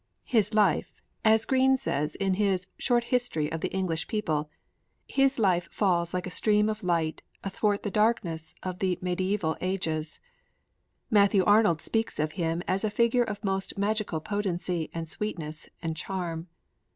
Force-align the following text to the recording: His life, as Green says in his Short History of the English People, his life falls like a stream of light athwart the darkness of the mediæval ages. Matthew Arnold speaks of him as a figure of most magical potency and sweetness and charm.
His 0.25 0.55
life, 0.55 0.95
as 1.23 1.45
Green 1.45 1.77
says 1.77 2.15
in 2.15 2.33
his 2.33 2.65
Short 2.79 3.03
History 3.03 3.51
of 3.51 3.61
the 3.61 3.71
English 3.71 4.07
People, 4.07 4.49
his 5.07 5.37
life 5.37 5.69
falls 5.71 6.11
like 6.11 6.25
a 6.25 6.31
stream 6.31 6.69
of 6.69 6.81
light 6.83 7.21
athwart 7.43 7.83
the 7.83 7.91
darkness 7.91 8.55
of 8.63 8.79
the 8.79 8.95
mediæval 9.03 9.57
ages. 9.61 10.19
Matthew 11.11 11.43
Arnold 11.45 11.81
speaks 11.81 12.17
of 12.17 12.31
him 12.31 12.63
as 12.67 12.83
a 12.83 12.89
figure 12.89 13.21
of 13.23 13.43
most 13.43 13.77
magical 13.77 14.19
potency 14.19 14.89
and 14.91 15.07
sweetness 15.07 15.69
and 15.83 15.95
charm. 15.95 16.47